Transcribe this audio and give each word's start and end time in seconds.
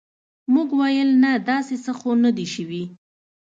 موږ 0.53 0.69
ویل 0.79 1.09
نه 1.23 1.31
داسې 1.49 1.75
څه 1.83 1.91
خو 1.99 2.11
نه 2.23 2.31
دي 2.37 2.47
شوي. 2.53 2.83